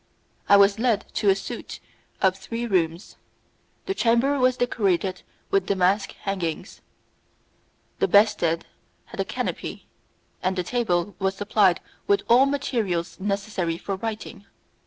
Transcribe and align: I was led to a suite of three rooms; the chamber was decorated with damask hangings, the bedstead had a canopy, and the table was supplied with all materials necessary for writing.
I 0.49 0.57
was 0.57 0.79
led 0.79 1.05
to 1.13 1.29
a 1.29 1.35
suite 1.35 1.79
of 2.23 2.35
three 2.35 2.65
rooms; 2.65 3.17
the 3.85 3.93
chamber 3.93 4.39
was 4.39 4.57
decorated 4.57 5.21
with 5.51 5.67
damask 5.67 6.13
hangings, 6.23 6.81
the 7.99 8.07
bedstead 8.07 8.65
had 9.05 9.19
a 9.19 9.23
canopy, 9.25 9.85
and 10.41 10.55
the 10.55 10.63
table 10.63 11.15
was 11.19 11.35
supplied 11.35 11.81
with 12.07 12.23
all 12.27 12.47
materials 12.47 13.19
necessary 13.19 13.77
for 13.77 13.95
writing. 13.95 14.47